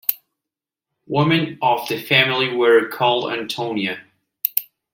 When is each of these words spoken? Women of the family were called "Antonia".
Women 1.05 1.59
of 1.61 1.87
the 1.87 2.01
family 2.01 2.55
were 2.55 2.87
called 2.89 3.31
"Antonia". 3.31 3.99